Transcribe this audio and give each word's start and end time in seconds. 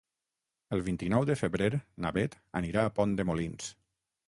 El 0.77 0.81
vint-i-nou 0.87 1.27
de 1.31 1.35
febrer 1.41 1.67
na 2.05 2.13
Beth 2.17 2.39
anirà 2.63 2.87
a 2.89 2.95
Pont 2.99 3.17
de 3.23 3.29
Molins. 3.31 3.73